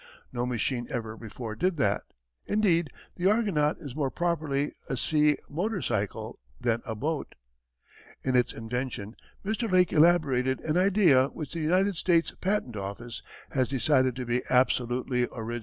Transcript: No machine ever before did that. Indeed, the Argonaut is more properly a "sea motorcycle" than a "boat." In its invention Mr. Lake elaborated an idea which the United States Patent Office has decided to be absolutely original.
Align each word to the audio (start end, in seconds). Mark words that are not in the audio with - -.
No 0.33 0.47
machine 0.47 0.87
ever 0.89 1.15
before 1.15 1.55
did 1.55 1.77
that. 1.77 2.01
Indeed, 2.47 2.89
the 3.17 3.29
Argonaut 3.29 3.77
is 3.77 3.95
more 3.95 4.09
properly 4.09 4.71
a 4.89 4.97
"sea 4.97 5.37
motorcycle" 5.47 6.39
than 6.59 6.81
a 6.87 6.95
"boat." 6.95 7.35
In 8.23 8.35
its 8.35 8.51
invention 8.51 9.15
Mr. 9.45 9.71
Lake 9.71 9.93
elaborated 9.93 10.59
an 10.61 10.75
idea 10.75 11.27
which 11.27 11.53
the 11.53 11.59
United 11.59 11.97
States 11.97 12.31
Patent 12.41 12.75
Office 12.75 13.21
has 13.51 13.69
decided 13.69 14.15
to 14.15 14.25
be 14.25 14.41
absolutely 14.49 15.27
original. 15.31 15.59